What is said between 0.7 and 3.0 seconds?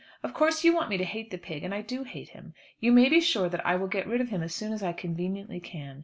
want me to hate the pig, and I do hate him. You